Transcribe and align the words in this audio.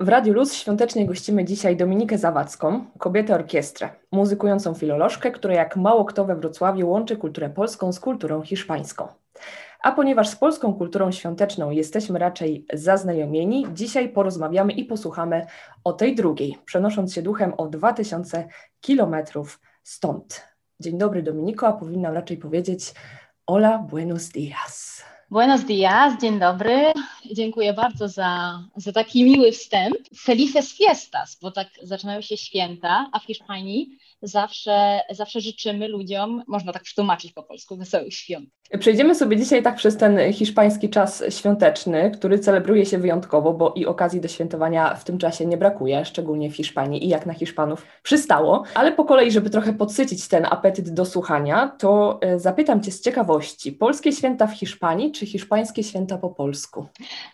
W 0.00 0.08
Radiu 0.08 0.34
Luz 0.34 0.54
świątecznie 0.54 1.06
gościmy 1.06 1.44
dzisiaj 1.44 1.76
Dominikę 1.76 2.18
Zawadzką, 2.18 2.84
kobietę 2.98 3.34
orkiestrę, 3.34 3.90
muzykującą 4.12 4.74
filolożkę, 4.74 5.30
która 5.30 5.54
jak 5.54 5.76
mało 5.76 6.04
kto 6.04 6.24
we 6.24 6.36
Wrocławiu 6.36 6.90
łączy 6.90 7.16
kulturę 7.16 7.50
polską 7.50 7.92
z 7.92 8.00
kulturą 8.00 8.42
hiszpańską. 8.42 9.08
A 9.82 9.92
ponieważ 9.92 10.28
z 10.28 10.36
polską 10.36 10.74
kulturą 10.74 11.12
świąteczną 11.12 11.70
jesteśmy 11.70 12.18
raczej 12.18 12.66
zaznajomieni, 12.72 13.66
dzisiaj 13.72 14.08
porozmawiamy 14.08 14.72
i 14.72 14.84
posłuchamy 14.84 15.46
o 15.84 15.92
tej 15.92 16.14
drugiej, 16.14 16.58
przenosząc 16.64 17.14
się 17.14 17.22
duchem 17.22 17.52
o 17.56 17.66
2000 17.66 18.48
kilometrów 18.80 19.60
stąd. 19.82 20.48
Dzień 20.80 20.98
dobry 20.98 21.22
Dominiko, 21.22 21.66
a 21.66 21.72
powinnam 21.72 22.14
raczej 22.14 22.36
powiedzieć 22.36 22.94
hola, 23.46 23.78
buenos 23.78 24.28
dias. 24.28 25.04
Buenos 25.30 25.64
dias, 25.64 26.20
dzień 26.20 26.38
dobry. 26.38 26.92
Dziękuję 27.32 27.72
bardzo 27.72 28.08
za, 28.08 28.62
za 28.76 28.92
taki 28.92 29.24
miły 29.24 29.52
wstęp. 29.52 29.96
Felices 30.18 30.72
fiestas, 30.72 31.38
bo 31.42 31.50
tak 31.50 31.68
zaczynają 31.82 32.20
się 32.20 32.36
święta, 32.36 33.08
a 33.12 33.18
w 33.18 33.24
Hiszpanii 33.24 33.98
zawsze, 34.22 35.00
zawsze 35.10 35.40
życzymy 35.40 35.88
ludziom, 35.88 36.42
można 36.46 36.72
tak 36.72 36.82
przetłumaczyć 36.82 37.32
po 37.32 37.42
polsku, 37.42 37.76
wesołych 37.76 38.14
świąt. 38.14 38.48
Przejdziemy 38.78 39.14
sobie 39.14 39.36
dzisiaj 39.36 39.62
tak 39.62 39.76
przez 39.76 39.96
ten 39.96 40.32
hiszpański 40.32 40.90
czas 40.90 41.24
świąteczny, 41.28 42.10
który 42.10 42.38
celebruje 42.38 42.86
się 42.86 42.98
wyjątkowo, 42.98 43.52
bo 43.52 43.72
i 43.76 43.86
okazji 43.86 44.20
do 44.20 44.28
świętowania 44.28 44.94
w 44.94 45.04
tym 45.04 45.18
czasie 45.18 45.46
nie 45.46 45.56
brakuje, 45.56 46.04
szczególnie 46.04 46.50
w 46.50 46.56
Hiszpanii 46.56 47.04
i 47.04 47.08
jak 47.08 47.26
na 47.26 47.32
Hiszpanów 47.32 47.86
przystało. 48.02 48.62
Ale 48.74 48.92
po 48.92 49.04
kolei, 49.04 49.30
żeby 49.30 49.50
trochę 49.50 49.72
podsycić 49.72 50.28
ten 50.28 50.46
apetyt 50.46 50.94
do 50.94 51.04
słuchania, 51.04 51.76
to 51.78 52.18
e, 52.22 52.38
zapytam 52.38 52.82
Cię 52.82 52.92
z 52.92 53.00
ciekawości, 53.00 53.72
polskie 53.72 54.12
święta 54.12 54.46
w 54.46 54.52
Hiszpanii 54.52 55.12
czy 55.12 55.26
hiszpańskie 55.26 55.84
święta 55.84 56.18
po 56.18 56.30
polsku? 56.30 56.86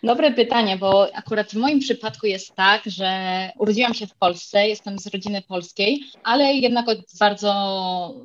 Dobre 0.03 0.31
pytanie, 0.31 0.77
bo 0.77 1.15
akurat 1.15 1.51
w 1.51 1.55
moim 1.55 1.79
przypadku 1.79 2.27
jest 2.27 2.55
tak, 2.55 2.81
że 2.85 3.49
urodziłam 3.57 3.93
się 3.93 4.07
w 4.07 4.15
Polsce, 4.15 4.67
jestem 4.67 4.99
z 4.99 5.07
rodziny 5.07 5.41
polskiej, 5.41 6.03
ale 6.23 6.53
jednak 6.53 6.89
od 6.89 6.99
bardzo 7.19 7.53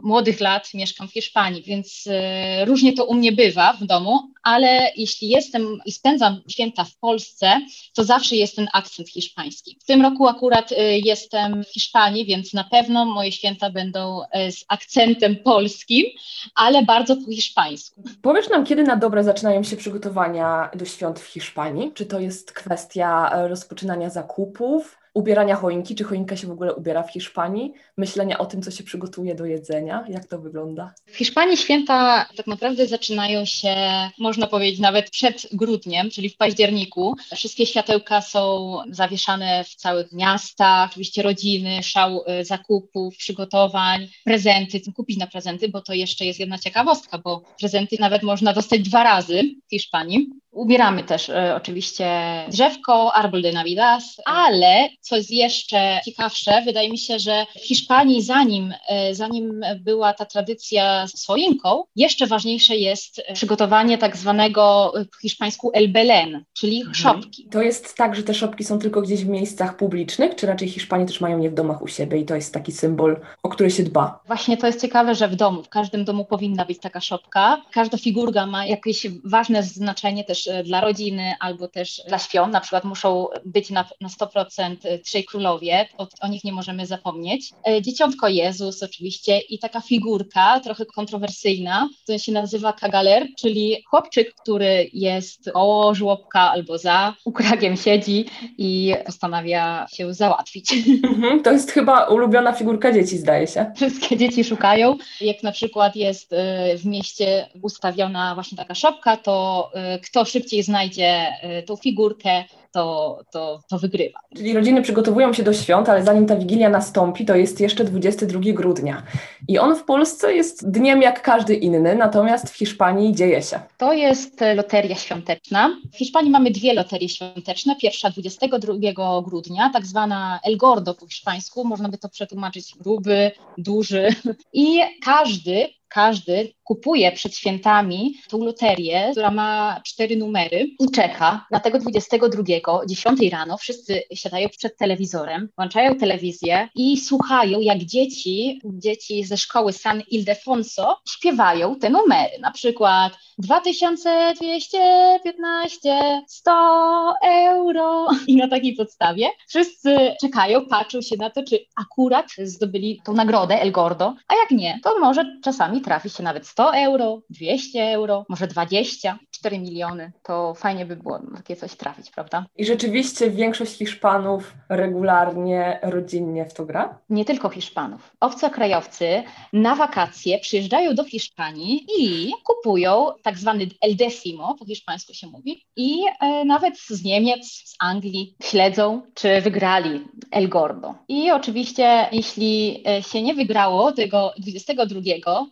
młodych 0.02 0.40
lat 0.40 0.74
mieszkam 0.74 1.08
w 1.08 1.12
Hiszpanii, 1.12 1.62
więc 1.62 2.04
e, 2.06 2.64
różnie 2.64 2.92
to 2.92 3.04
u 3.04 3.14
mnie 3.14 3.32
bywa 3.32 3.72
w 3.72 3.84
domu, 3.84 4.20
ale 4.48 4.92
jeśli 4.96 5.28
jestem 5.28 5.78
i 5.84 5.92
spędzam 5.92 6.40
święta 6.48 6.84
w 6.84 6.96
Polsce, 6.96 7.60
to 7.94 8.04
zawsze 8.04 8.36
jest 8.36 8.56
ten 8.56 8.68
akcent 8.72 9.08
hiszpański. 9.08 9.78
W 9.82 9.86
tym 9.86 10.02
roku 10.02 10.28
akurat 10.28 10.72
y, 10.72 10.76
jestem 11.04 11.64
w 11.64 11.68
Hiszpanii, 11.68 12.26
więc 12.26 12.54
na 12.54 12.64
pewno 12.64 13.04
moje 13.04 13.32
święta 13.32 13.70
będą 13.70 14.22
y, 14.22 14.52
z 14.52 14.64
akcentem 14.68 15.36
polskim, 15.36 16.06
ale 16.54 16.82
bardzo 16.82 17.16
po 17.16 17.32
hiszpańsku. 17.32 18.02
Powiesz 18.22 18.48
nam, 18.48 18.64
kiedy 18.64 18.82
na 18.82 18.96
dobre 18.96 19.24
zaczynają 19.24 19.62
się 19.62 19.76
przygotowania 19.76 20.70
do 20.74 20.84
świąt 20.84 21.20
w 21.20 21.26
Hiszpanii? 21.26 21.92
Czy 21.94 22.06
to 22.06 22.20
jest 22.20 22.52
kwestia 22.52 23.30
e, 23.32 23.48
rozpoczynania 23.48 24.10
zakupów? 24.10 24.97
Ubierania 25.18 25.56
choinki, 25.56 25.94
czy 25.94 26.04
choinka 26.04 26.36
się 26.36 26.46
w 26.46 26.50
ogóle 26.50 26.74
ubiera 26.74 27.02
w 27.02 27.12
Hiszpanii, 27.12 27.72
myślenia 27.96 28.38
o 28.38 28.46
tym, 28.46 28.62
co 28.62 28.70
się 28.70 28.84
przygotuje 28.84 29.34
do 29.34 29.44
jedzenia, 29.46 30.04
jak 30.08 30.26
to 30.26 30.38
wygląda? 30.38 30.94
W 31.06 31.16
Hiszpanii 31.16 31.56
święta 31.56 32.26
tak 32.36 32.46
naprawdę 32.46 32.86
zaczynają 32.86 33.44
się, 33.44 33.76
można 34.18 34.46
powiedzieć, 34.46 34.80
nawet 34.80 35.10
przed 35.10 35.46
grudniem, 35.52 36.10
czyli 36.10 36.30
w 36.30 36.36
październiku. 36.36 37.16
Wszystkie 37.36 37.66
światełka 37.66 38.20
są 38.20 38.76
zawieszane 38.90 39.64
w 39.64 39.74
całych 39.74 40.12
miastach, 40.12 40.90
oczywiście 40.90 41.22
rodziny, 41.22 41.82
szał 41.82 42.24
y, 42.40 42.44
zakupów, 42.44 43.16
przygotowań, 43.16 44.08
prezenty, 44.24 44.80
kupić 44.96 45.18
na 45.18 45.26
prezenty, 45.26 45.68
bo 45.68 45.80
to 45.80 45.92
jeszcze 45.92 46.24
jest 46.24 46.40
jedna 46.40 46.58
ciekawostka, 46.58 47.18
bo 47.18 47.42
prezenty 47.58 47.96
nawet 48.00 48.22
można 48.22 48.52
dostać 48.52 48.80
dwa 48.80 49.04
razy 49.04 49.42
w 49.66 49.70
Hiszpanii. 49.70 50.30
Ubieramy 50.50 51.04
też 51.04 51.28
e, 51.28 51.54
oczywiście 51.56 52.08
drzewko, 52.48 53.14
arbol 53.14 53.42
de 53.42 53.52
Navidad, 53.52 54.02
ale 54.24 54.88
co 55.00 55.16
jest 55.16 55.30
jeszcze 55.30 56.00
ciekawsze, 56.04 56.62
wydaje 56.64 56.90
mi 56.90 56.98
się, 56.98 57.18
że 57.18 57.46
w 57.56 57.66
Hiszpanii 57.66 58.22
zanim, 58.22 58.74
e, 58.88 59.14
zanim 59.14 59.60
była 59.80 60.12
ta 60.12 60.24
tradycja 60.24 61.06
z 61.06 61.26
choinką, 61.26 61.84
jeszcze 61.96 62.26
ważniejsze 62.26 62.76
jest 62.76 63.22
przygotowanie 63.34 63.98
tak 63.98 64.16
zwanego 64.16 64.92
e, 64.96 65.04
w 65.04 65.20
hiszpańsku 65.22 65.70
el 65.74 65.92
Belén, 65.92 66.40
czyli 66.52 66.76
mhm. 66.76 66.94
szopki. 66.94 67.48
To 67.50 67.62
jest 67.62 67.96
tak, 67.96 68.14
że 68.14 68.22
te 68.22 68.34
szopki 68.34 68.64
są 68.64 68.78
tylko 68.78 69.02
gdzieś 69.02 69.24
w 69.24 69.28
miejscach 69.28 69.76
publicznych, 69.76 70.34
czy 70.34 70.46
raczej 70.46 70.68
Hiszpanie 70.68 71.06
też 71.06 71.20
mają 71.20 71.40
je 71.40 71.50
w 71.50 71.54
domach 71.54 71.82
u 71.82 71.88
siebie 71.88 72.18
i 72.18 72.24
to 72.24 72.34
jest 72.34 72.54
taki 72.54 72.72
symbol, 72.72 73.20
o 73.42 73.48
który 73.48 73.70
się 73.70 73.82
dba? 73.82 74.20
Właśnie 74.26 74.56
to 74.56 74.66
jest 74.66 74.80
ciekawe, 74.80 75.14
że 75.14 75.28
w 75.28 75.36
domu, 75.36 75.62
w 75.62 75.68
każdym 75.68 76.04
domu 76.04 76.24
powinna 76.24 76.64
być 76.64 76.78
taka 76.80 77.00
szopka. 77.00 77.62
Każda 77.72 77.98
figurka 77.98 78.46
ma 78.46 78.66
jakieś 78.66 79.06
ważne 79.24 79.62
znaczenie 79.62 80.24
też 80.24 80.37
E, 80.46 80.62
dla 80.62 80.80
rodziny 80.80 81.34
albo 81.40 81.68
też 81.68 82.02
dla 82.08 82.18
świąt. 82.18 82.52
Na 82.52 82.60
przykład 82.60 82.84
muszą 82.84 83.26
być 83.44 83.70
na, 83.70 83.84
na 84.00 84.08
100% 84.08 84.76
Trzej 85.04 85.24
Królowie, 85.24 85.88
o, 85.98 86.06
o 86.20 86.28
nich 86.28 86.44
nie 86.44 86.52
możemy 86.52 86.86
zapomnieć. 86.86 87.50
E, 87.68 87.82
Dzieciątko 87.82 88.28
Jezus 88.28 88.82
oczywiście 88.82 89.38
i 89.38 89.58
taka 89.58 89.80
figurka 89.80 90.60
trochę 90.60 90.86
kontrowersyjna, 90.86 91.88
która 92.02 92.18
się 92.18 92.32
nazywa 92.32 92.72
kagaler, 92.72 93.26
czyli 93.38 93.82
chłopczyk, 93.90 94.34
który 94.34 94.90
jest 94.92 95.50
koło 95.52 95.94
żłobka 95.94 96.40
albo 96.40 96.78
za 96.78 97.14
ukragiem 97.24 97.76
siedzi 97.76 98.26
i 98.58 98.94
postanawia 99.06 99.86
się 99.92 100.14
załatwić. 100.14 100.72
Mhm, 101.08 101.42
to 101.42 101.52
jest 101.52 101.70
chyba 101.70 102.04
ulubiona 102.04 102.52
figurka 102.52 102.92
dzieci, 102.92 103.18
zdaje 103.18 103.46
się. 103.46 103.72
Wszystkie 103.76 104.16
dzieci 104.16 104.44
szukają. 104.44 104.96
Jak 105.20 105.42
na 105.42 105.52
przykład 105.52 105.96
jest 105.96 106.32
e, 106.32 106.76
w 106.76 106.86
mieście 106.86 107.48
ustawiona 107.62 108.34
właśnie 108.34 108.58
taka 108.58 108.74
szopka, 108.74 109.16
to 109.16 109.70
kto 110.02 110.24
szybciej 110.28 110.62
znajdzie 110.62 111.26
y, 111.60 111.62
tą 111.62 111.76
figurkę, 111.76 112.44
to, 112.72 113.20
to, 113.32 113.60
to 113.70 113.78
wygrywa. 113.78 114.18
Czyli 114.36 114.54
rodziny 114.54 114.82
przygotowują 114.82 115.32
się 115.32 115.42
do 115.42 115.52
świąt, 115.52 115.88
ale 115.88 116.04
zanim 116.04 116.26
ta 116.26 116.36
wigilia 116.36 116.68
nastąpi, 116.70 117.24
to 117.24 117.36
jest 117.36 117.60
jeszcze 117.60 117.84
22 117.84 118.40
grudnia. 118.52 119.02
I 119.48 119.58
on 119.58 119.76
w 119.76 119.84
Polsce 119.84 120.34
jest 120.34 120.70
dniem 120.70 121.02
jak 121.02 121.22
każdy 121.22 121.54
inny, 121.54 121.94
natomiast 121.94 122.50
w 122.50 122.56
Hiszpanii 122.56 123.14
dzieje 123.14 123.42
się. 123.42 123.60
To 123.78 123.92
jest 123.92 124.40
loteria 124.54 124.96
świąteczna. 124.96 125.76
W 125.92 125.98
Hiszpanii 125.98 126.30
mamy 126.30 126.50
dwie 126.50 126.74
loterie 126.74 127.08
świąteczne. 127.08 127.76
Pierwsza 127.76 128.10
22 128.10 129.22
grudnia, 129.24 129.70
tak 129.72 129.86
zwana 129.86 130.40
El 130.44 130.56
Gordo 130.56 130.94
po 130.94 131.06
hiszpańsku, 131.06 131.64
można 131.64 131.88
by 131.88 131.98
to 131.98 132.08
przetłumaczyć 132.08 132.74
gruby, 132.80 133.30
duży. 133.58 134.08
I 134.52 134.80
każdy 135.04 135.68
każdy 135.88 136.52
kupuje 136.64 137.12
przed 137.12 137.36
świętami 137.36 138.14
tą 138.28 138.38
loterię, 138.38 139.08
która 139.12 139.30
ma 139.30 139.80
cztery 139.84 140.16
numery 140.16 140.70
i 140.80 140.90
czeka 140.94 141.46
na 141.50 141.60
tego 141.60 141.78
22, 141.78 142.42
10 142.86 143.20
rano, 143.32 143.56
wszyscy 143.56 144.02
siadają 144.14 144.48
przed 144.48 144.76
telewizorem, 144.76 145.48
włączają 145.56 145.94
telewizję 145.94 146.68
i 146.74 147.00
słuchają, 147.00 147.60
jak 147.60 147.78
dzieci, 147.78 148.60
dzieci 148.64 149.24
ze 149.24 149.36
szkoły 149.38 149.72
San 149.72 150.02
Ildefonso 150.10 150.98
śpiewają 151.08 151.76
te 151.76 151.90
numery, 151.90 152.38
na 152.40 152.50
przykład 152.50 153.12
2215, 153.38 156.22
100 156.26 157.14
euro 157.24 158.08
i 158.26 158.36
na 158.36 158.48
takiej 158.48 158.74
podstawie 158.74 159.28
wszyscy 159.48 159.96
czekają, 160.20 160.66
patrzą 160.66 161.00
się 161.00 161.16
na 161.16 161.30
to, 161.30 161.42
czy 161.42 161.58
akurat 161.76 162.26
zdobyli 162.44 163.00
tą 163.04 163.12
nagrodę 163.12 163.60
El 163.60 163.72
Gordo, 163.72 164.14
a 164.28 164.34
jak 164.34 164.50
nie, 164.50 164.78
to 164.82 164.98
może 164.98 165.38
czasami 165.42 165.80
trafi 165.80 166.10
się 166.10 166.22
nawet 166.22 166.46
100 166.46 166.76
euro, 166.76 167.22
200 167.30 167.92
euro, 167.92 168.26
może 168.28 168.46
20, 168.46 169.18
4 169.30 169.58
miliony. 169.58 170.12
To 170.22 170.54
fajnie 170.54 170.86
by 170.86 170.96
było 170.96 171.20
takie 171.36 171.56
coś 171.56 171.76
trafić, 171.76 172.10
prawda? 172.10 172.46
I 172.56 172.64
rzeczywiście 172.64 173.30
większość 173.30 173.78
Hiszpanów 173.78 174.54
regularnie, 174.68 175.78
rodzinnie 175.82 176.44
w 176.44 176.54
to 176.54 176.64
gra? 176.64 176.98
Nie 177.10 177.24
tylko 177.24 177.48
Hiszpanów. 177.48 178.10
Obcokrajowcy 178.20 179.22
na 179.52 179.74
wakacje 179.74 180.38
przyjeżdżają 180.38 180.94
do 180.94 181.04
Hiszpanii 181.04 181.86
i 181.98 182.32
kupują 182.44 183.06
tak 183.22 183.38
zwany 183.38 183.68
el 183.80 183.96
decimo, 183.96 184.54
po 184.58 184.64
hiszpańsku 184.64 185.14
się 185.14 185.26
mówi, 185.26 185.64
i 185.76 186.00
e, 186.20 186.44
nawet 186.44 186.78
z 186.78 187.04
Niemiec, 187.04 187.46
z 187.46 187.74
Anglii 187.78 188.34
śledzą, 188.42 189.02
czy 189.14 189.40
wygrali 189.40 190.00
El 190.30 190.48
Gordo. 190.48 190.94
I 191.08 191.30
oczywiście, 191.30 192.08
jeśli 192.12 192.82
e, 192.88 193.02
się 193.02 193.22
nie 193.22 193.34
wygrało 193.34 193.92
tego 193.92 194.32
22, 194.38 195.00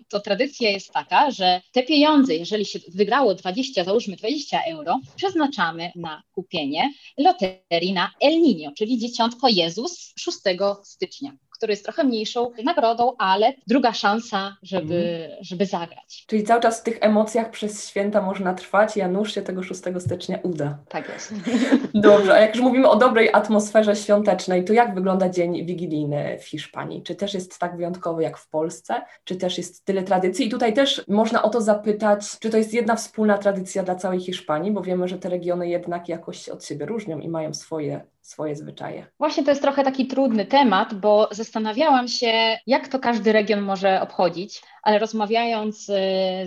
to 0.09 0.21
tradycja 0.21 0.71
jest 0.71 0.93
taka, 0.93 1.31
że 1.31 1.61
te 1.73 1.83
pieniądze, 1.83 2.35
jeżeli 2.35 2.65
się 2.65 2.79
wygrało 2.95 3.35
20, 3.35 3.85
załóżmy 3.85 4.17
20 4.17 4.61
euro, 4.71 5.01
przeznaczamy 5.17 5.93
na 5.97 6.23
kupienie 6.33 6.93
loterii 7.19 7.93
na 7.93 8.11
El 8.21 8.43
Niño, 8.43 8.71
czyli 8.77 8.99
Dzieciątko 8.99 9.49
Jezus 9.49 10.13
6 10.17 10.39
stycznia 10.83 11.33
który 11.57 11.73
jest 11.73 11.85
trochę 11.85 12.05
mniejszą 12.05 12.51
nagrodą, 12.65 13.13
ale 13.19 13.53
druga 13.67 13.93
szansa, 13.93 14.57
żeby, 14.63 15.25
mm. 15.25 15.37
żeby 15.41 15.67
zagrać. 15.67 16.25
Czyli 16.27 16.45
cały 16.45 16.61
czas 16.61 16.81
w 16.81 16.83
tych 16.83 16.99
emocjach 17.01 17.51
przez 17.51 17.89
święta 17.89 18.23
można 18.23 18.55
trwać, 18.55 18.97
Janusz 18.97 19.35
się 19.35 19.43
tego 19.43 19.63
6 19.63 19.81
stycznia 19.99 20.39
uda. 20.43 20.79
Tak 20.89 21.09
jest. 21.09 21.35
Dobrze, 21.95 22.35
a 22.35 22.41
jak 22.41 22.57
już 22.57 22.65
mówimy 22.65 22.89
o 22.89 22.97
dobrej 22.97 23.31
atmosferze 23.33 23.97
świątecznej, 23.97 24.65
to 24.65 24.73
jak 24.73 24.95
wygląda 24.95 25.29
dzień 25.29 25.67
wigilijny 25.67 26.39
w 26.41 26.45
Hiszpanii? 26.45 27.03
Czy 27.03 27.15
też 27.15 27.35
jest 27.35 27.59
tak 27.59 27.77
wyjątkowy 27.77 28.23
jak 28.23 28.39
w 28.39 28.49
Polsce? 28.49 29.03
Czy 29.25 29.37
też 29.37 29.59
jest 29.59 29.85
tyle 29.85 30.03
tradycji? 30.03 30.47
I 30.47 30.51
tutaj 30.51 30.75
też 30.75 31.05
można 31.09 31.43
o 31.43 31.49
to 31.49 31.61
zapytać, 31.61 32.39
czy 32.39 32.51
to 32.51 32.57
jest 32.57 32.75
jedna 32.75 32.97
wspólna 32.97 33.39
tradycja 33.39 33.83
dla 33.83 33.95
całej 33.95 34.21
Hiszpanii, 34.21 34.71
bo 34.73 34.83
wiemy, 34.83 35.09
że 35.09 35.19
te 35.19 35.29
regiony 35.29 35.69
jednak 35.69 36.09
jakoś 36.09 36.39
się 36.39 36.53
od 36.53 36.65
siebie 36.65 36.87
różnią 36.87 37.19
i 37.19 37.29
mają 37.29 37.55
swoje 37.55 38.01
swoje 38.27 38.57
zwyczaje? 38.57 39.07
Właśnie 39.19 39.45
to 39.45 39.51
jest 39.51 39.63
trochę 39.63 39.85
taki 39.85 40.07
trudny 40.07 40.47
temat, 40.47 40.95
bo 40.95 41.29
zastanawiałam 41.31 42.09
się, 42.09 42.59
jak 42.67 42.89
to 42.89 42.99
każdy 42.99 43.33
region 43.33 43.61
może 43.61 44.01
obchodzić, 44.01 44.63
ale 44.87 44.99
rozmawiając 44.99 45.89
y, 45.89 45.93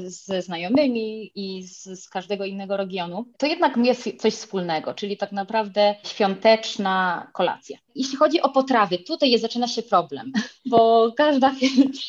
ze 0.10 0.42
znajomymi 0.42 1.32
i 1.36 1.64
z, 1.64 1.84
z 1.84 2.10
każdego 2.10 2.46
innego 2.46 2.78
regionu, 2.78 3.26
to 3.38 3.48
jednak 3.48 3.78
jest 3.78 4.10
coś 4.18 4.34
wspólnego, 4.34 4.94
czyli 4.94 5.18
tak 5.18 5.32
naprawdę 5.32 5.96
świąteczna 6.04 7.28
kolacja. 7.34 7.78
Jeśli 7.96 8.18
chodzi 8.18 8.42
o 8.42 8.50
potrawy, 8.50 8.98
tutaj 8.98 9.32
jest, 9.32 9.42
zaczyna 9.42 9.68
się 9.68 9.84
problem, 9.84 10.32
bo 10.72 11.12
każda, 11.18 11.56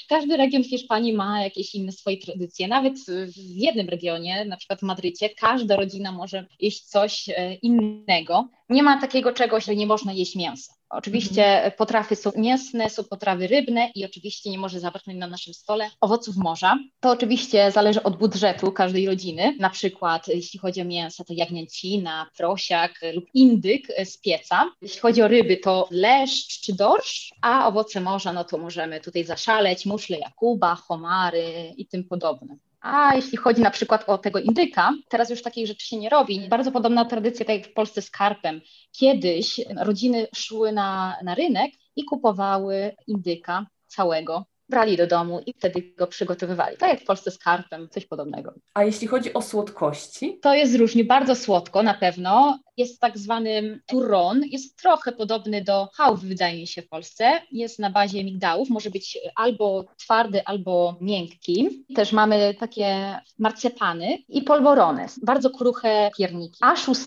każdy 0.08 0.36
region 0.36 0.64
Hiszpanii 0.64 1.12
ma 1.12 1.42
jakieś 1.42 1.74
inne 1.74 1.92
swoje 1.92 2.16
tradycje. 2.16 2.68
Nawet 2.68 2.94
w 3.36 3.56
jednym 3.56 3.88
regionie, 3.88 4.44
na 4.44 4.56
przykład 4.56 4.80
w 4.80 4.82
Madrycie, 4.82 5.28
każda 5.28 5.76
rodzina 5.76 6.12
może 6.12 6.46
jeść 6.60 6.84
coś 6.84 7.28
e, 7.28 7.54
innego. 7.54 8.48
Nie 8.68 8.82
ma 8.82 9.00
takiego 9.00 9.32
czegoś, 9.32 9.64
że 9.64 9.76
nie 9.76 9.86
można 9.86 10.12
jeść 10.12 10.36
mięsa. 10.36 10.79
Oczywiście 10.90 11.46
mhm. 11.46 11.72
potrawy 11.78 12.16
są 12.16 12.30
mięsne, 12.36 12.90
są 12.90 13.04
potrawy 13.04 13.46
rybne 13.46 13.90
i 13.94 14.04
oczywiście 14.04 14.50
nie 14.50 14.58
może 14.58 14.80
zabraknąć 14.80 15.18
na 15.18 15.26
naszym 15.26 15.54
stole 15.54 15.90
owoców 16.00 16.36
morza. 16.36 16.78
To 17.00 17.10
oczywiście 17.10 17.70
zależy 17.70 18.02
od 18.02 18.16
budżetu 18.16 18.72
każdej 18.72 19.06
rodziny. 19.06 19.56
Na 19.58 19.70
przykład 19.70 20.28
jeśli 20.28 20.58
chodzi 20.58 20.80
o 20.80 20.84
mięsa, 20.84 21.24
to 21.24 21.32
jagnięcina, 21.32 22.26
prosiak 22.36 22.92
lub 23.14 23.24
indyk 23.34 23.86
z 24.04 24.18
pieca. 24.18 24.70
Jeśli 24.82 25.00
chodzi 25.00 25.22
o 25.22 25.28
ryby, 25.28 25.56
to 25.56 25.88
leszcz 25.90 26.60
czy 26.60 26.74
dorsz, 26.74 27.34
a 27.42 27.68
owoce 27.68 28.00
morza, 28.00 28.32
no 28.32 28.44
to 28.44 28.58
możemy 28.58 29.00
tutaj 29.00 29.24
zaszaleć, 29.24 29.86
muszle 29.86 30.18
Jakuba, 30.18 30.74
homary 30.74 31.74
i 31.76 31.86
tym 31.86 32.04
podobne. 32.04 32.56
A 32.80 33.14
jeśli 33.14 33.38
chodzi 33.38 33.62
na 33.62 33.70
przykład 33.70 34.08
o 34.08 34.18
tego 34.18 34.38
indyka, 34.38 34.92
teraz 35.08 35.30
już 35.30 35.42
takich 35.42 35.66
rzeczy 35.66 35.86
się 35.86 35.96
nie 35.96 36.08
robi. 36.08 36.48
Bardzo 36.48 36.72
podobna 36.72 37.04
tradycja, 37.04 37.46
tak 37.46 37.56
jak 37.56 37.66
w 37.66 37.74
Polsce 37.74 38.02
z 38.02 38.10
karpem. 38.10 38.60
Kiedyś 38.92 39.60
rodziny 39.76 40.26
szły 40.34 40.72
na, 40.72 41.16
na 41.24 41.34
rynek 41.34 41.70
i 41.96 42.04
kupowały 42.04 42.96
indyka 43.06 43.66
całego 43.86 44.44
brali 44.70 44.96
do 44.96 45.06
domu 45.06 45.40
i 45.46 45.52
wtedy 45.52 45.94
go 45.98 46.06
przygotowywali. 46.06 46.76
Tak 46.76 46.90
jak 46.90 47.00
w 47.00 47.04
Polsce 47.04 47.30
z 47.30 47.38
karpem, 47.38 47.88
coś 47.88 48.06
podobnego. 48.06 48.54
A 48.74 48.84
jeśli 48.84 49.06
chodzi 49.06 49.34
o 49.34 49.42
słodkości? 49.42 50.38
To 50.42 50.54
jest 50.54 50.76
różnie, 50.76 51.04
bardzo 51.04 51.36
słodko 51.36 51.82
na 51.82 51.94
pewno. 51.94 52.58
Jest 52.80 53.00
tak 53.00 53.18
zwany 53.18 53.80
turron, 53.86 54.42
jest 54.44 54.78
trochę 54.82 55.12
podobny 55.12 55.64
do 55.64 55.88
chałw, 55.94 56.20
wydaje 56.20 56.60
mi 56.60 56.66
się, 56.66 56.82
w 56.82 56.88
Polsce. 56.88 57.42
Jest 57.52 57.78
na 57.78 57.90
bazie 57.90 58.24
migdałów, 58.24 58.70
może 58.70 58.90
być 58.90 59.18
albo 59.36 59.84
twardy, 59.98 60.44
albo 60.44 60.96
miękki. 61.00 61.84
Też 61.96 62.12
mamy 62.12 62.54
takie 62.54 63.20
marcepany 63.38 64.18
i 64.28 64.42
polvorony, 64.42 65.06
bardzo 65.22 65.50
kruche 65.50 66.10
pierniki. 66.18 66.58
A 66.60 66.76
6 66.76 67.00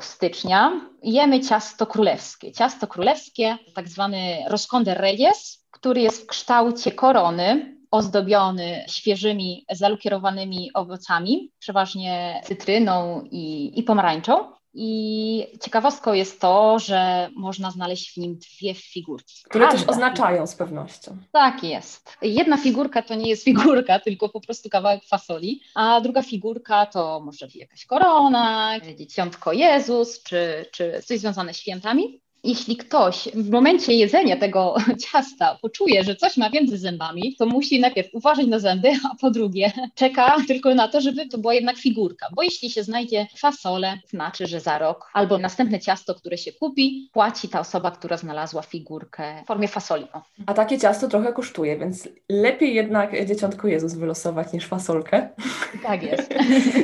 stycznia 0.00 0.72
jemy 1.02 1.40
ciasto 1.40 1.86
królewskie. 1.86 2.52
Ciasto 2.52 2.86
królewskie, 2.86 3.58
tak 3.74 3.88
zwany 3.88 4.36
roscon 4.48 4.84
reyes, 4.86 5.66
który 5.70 6.00
jest 6.00 6.22
w 6.22 6.26
kształcie 6.26 6.92
korony, 6.92 7.78
ozdobiony 7.90 8.84
świeżymi, 8.88 9.64
zalukierowanymi 9.70 10.70
owocami, 10.74 11.50
przeważnie 11.58 12.40
cytryną 12.44 13.24
i, 13.30 13.72
i 13.78 13.82
pomarańczą. 13.82 14.57
I 14.80 15.46
ciekawostką 15.60 16.12
jest 16.12 16.40
to, 16.40 16.78
że 16.78 17.30
można 17.36 17.70
znaleźć 17.70 18.14
w 18.14 18.16
nim 18.16 18.38
dwie 18.38 18.74
figurki. 18.74 19.34
Które 19.44 19.64
Każda 19.64 19.80
też 19.80 19.88
oznaczają 19.88 20.46
z 20.46 20.54
pewnością. 20.54 21.16
Tak 21.32 21.64
jest. 21.64 22.16
Jedna 22.22 22.56
figurka 22.56 23.02
to 23.02 23.14
nie 23.14 23.28
jest 23.28 23.44
figurka, 23.44 24.00
tylko 24.04 24.28
po 24.28 24.40
prostu 24.40 24.68
kawałek 24.68 25.04
fasoli, 25.04 25.60
a 25.74 26.00
druga 26.00 26.22
figurka 26.22 26.86
to 26.86 27.20
może 27.20 27.48
jakaś 27.54 27.86
korona, 27.86 28.74
dzieciątko 28.96 29.52
Jezus, 29.52 30.22
czy, 30.22 30.66
czy 30.72 31.02
coś 31.04 31.18
związane 31.18 31.54
z 31.54 31.56
świętami 31.56 32.20
jeśli 32.44 32.76
ktoś 32.76 33.28
w 33.34 33.50
momencie 33.50 33.92
jedzenia 33.92 34.36
tego 34.36 34.74
ciasta 35.12 35.58
poczuje, 35.62 36.04
że 36.04 36.16
coś 36.16 36.36
ma 36.36 36.48
między 36.50 36.78
zębami, 36.78 37.36
to 37.38 37.46
musi 37.46 37.80
najpierw 37.80 38.08
uważać 38.12 38.46
na 38.46 38.58
zęby, 38.58 38.88
a 39.12 39.14
po 39.20 39.30
drugie 39.30 39.72
czeka 39.94 40.36
tylko 40.48 40.74
na 40.74 40.88
to, 40.88 41.00
żeby 41.00 41.28
to 41.28 41.38
była 41.38 41.54
jednak 41.54 41.76
figurka. 41.76 42.26
Bo 42.36 42.42
jeśli 42.42 42.70
się 42.70 42.82
znajdzie 42.82 43.26
fasole, 43.36 43.98
znaczy, 44.06 44.46
że 44.46 44.60
za 44.60 44.78
rok 44.78 45.10
albo 45.14 45.38
następne 45.38 45.80
ciasto, 45.80 46.14
które 46.14 46.38
się 46.38 46.52
kupi, 46.52 47.08
płaci 47.12 47.48
ta 47.48 47.60
osoba, 47.60 47.90
która 47.90 48.16
znalazła 48.16 48.62
figurkę 48.62 49.42
w 49.44 49.46
formie 49.46 49.68
fasoli. 49.68 50.06
A 50.46 50.54
takie 50.54 50.78
ciasto 50.78 51.08
trochę 51.08 51.32
kosztuje, 51.32 51.78
więc 51.78 52.08
lepiej 52.28 52.74
jednak 52.74 53.26
dzieciątko 53.26 53.68
Jezus 53.68 53.94
wylosować 53.94 54.52
niż 54.52 54.66
fasolkę. 54.66 55.28
Tak 55.82 56.02
jest. 56.02 56.34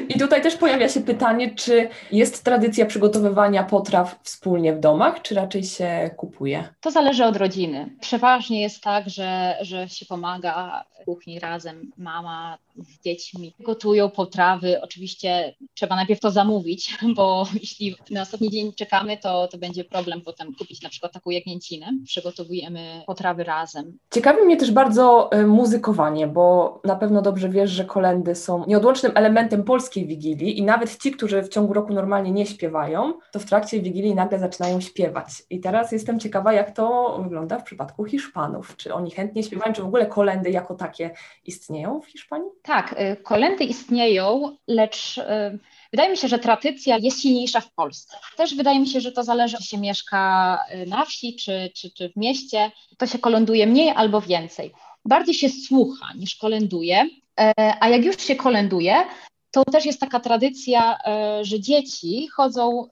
I 0.09 0.19
tutaj 0.19 0.43
też 0.43 0.57
pojawia 0.57 0.89
się 0.89 1.01
pytanie, 1.01 1.55
czy 1.55 1.89
jest 2.13 2.45
tradycja 2.45 2.87
przygotowywania 2.87 3.65
potraw 3.65 4.19
wspólnie 4.23 4.73
w 4.73 4.81
domach, 4.81 5.23
czy 5.23 5.35
raczej 5.45 5.65
się 5.65 6.11
kupuje? 6.17 6.69
To 6.81 6.91
zależy 6.91 7.25
od 7.25 7.37
rodziny. 7.37 7.97
Przeważnie 8.01 8.63
jest 8.63 8.83
tak, 8.83 9.11
że, 9.11 9.59
że 9.61 9.89
się 9.89 10.07
pomaga 10.07 10.85
w 11.01 11.05
kuchni 11.05 11.39
razem. 11.39 11.91
Mama 11.97 12.59
z 12.77 13.05
dziećmi 13.05 13.55
gotują 13.61 14.11
potrawy. 14.11 14.81
Oczywiście 14.83 15.55
trzeba 15.75 15.97
najpierw 15.97 16.21
to 16.21 16.31
zamówić, 16.31 16.99
bo 17.17 17.47
jeśli 17.55 17.97
na 18.11 18.23
ostatni 18.23 18.51
dzień 18.51 18.73
czekamy, 18.73 19.17
to, 19.17 19.49
to 19.49 19.59
będzie 19.59 19.85
problem 19.85 20.21
potem 20.21 20.55
kupić 20.55 20.83
na 20.83 20.89
przykład 20.89 21.13
taką 21.13 21.31
jagnięcinę. 21.31 21.87
Przygotowujemy 22.05 23.03
potrawy 23.07 23.45
razem. 23.45 23.99
Ciekawi 24.11 24.43
mnie 24.43 24.57
też 24.57 24.71
bardzo 24.71 25.33
e, 25.33 25.47
muzykowanie, 25.47 26.27
bo 26.27 26.81
na 26.85 26.97
pewno 26.97 27.23
dobrze 27.23 27.49
wiesz, 27.49 27.71
że 27.71 27.85
kolendy 27.85 28.35
są 28.35 28.65
nieodłącznym 28.67 29.13
elementem 29.15 29.65
polskiej 29.65 30.07
Wigilii 30.07 30.59
i 30.59 30.63
nawet 30.63 30.99
ci, 30.99 31.11
którzy 31.11 31.43
w 31.43 31.49
ciągu 31.49 31.73
roku 31.73 31.93
normalnie 31.93 32.31
nie 32.33 32.47
śpiewają, 32.47 33.13
to 33.33 33.39
w 33.39 33.45
trakcie 33.45 33.81
Wigilii 33.81 34.15
nagle 34.15 34.39
zaczynają 34.39 34.81
śpiewać. 34.81 35.43
I 35.51 35.61
teraz 35.61 35.93
jestem 35.93 36.21
ciekawa, 36.21 36.53
jak 36.53 36.77
to 36.77 37.19
wygląda 37.23 37.59
w 37.59 37.65
przypadku 37.65 38.05
Hiszpanów. 38.05 38.77
Czy 38.77 38.95
oni 38.95 39.11
chętnie 39.11 39.43
śpiewają, 39.43 39.73
czy 39.73 39.83
w 39.83 39.87
ogóle 39.87 40.07
kolendy 40.07 40.51
jako 40.51 40.75
takie 40.75 41.11
istnieją 41.45 42.01
w 42.01 42.07
Hiszpanii? 42.07 42.51
Tak, 42.65 42.95
y, 43.01 43.17
kolendy 43.23 43.65
istnieją, 43.65 44.57
lecz 44.69 45.19
y, 45.19 45.59
wydaje 45.93 46.11
mi 46.11 46.17
się, 46.17 46.29
że 46.29 46.39
tradycja 46.39 46.99
jest 46.99 47.23
silniejsza 47.23 47.61
w 47.61 47.73
Polsce. 47.73 48.17
Też 48.37 48.55
wydaje 48.55 48.81
mi 48.81 48.89
się, 48.89 49.01
że 49.01 49.13
to 49.13 49.25
zależy, 49.25 49.57
czy 49.57 49.65
się 49.65 49.79
mieszka 49.79 50.59
y, 50.75 50.87
na 50.87 51.05
wsi, 51.05 51.37
czy, 51.37 51.71
czy, 51.75 51.91
czy 51.91 52.09
w 52.09 52.17
mieście. 52.17 52.71
To 52.99 53.07
się 53.07 53.19
kolenduje 53.19 53.67
mniej 53.67 53.91
albo 53.91 54.21
więcej. 54.21 54.73
Bardziej 55.05 55.35
się 55.35 55.49
słucha 55.49 56.07
niż 56.15 56.37
kolenduje, 56.37 57.09
a 57.81 57.89
jak 57.89 58.05
już 58.05 58.21
się 58.21 58.37
kolenduje, 58.37 58.95
to 59.51 59.65
też 59.65 59.85
jest 59.87 60.01
taka 60.01 60.21
tradycja, 60.21 60.99
że 61.43 61.61
dzieci 61.61 62.29
chodzą 62.29 62.89